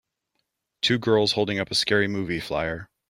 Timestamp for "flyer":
2.39-2.87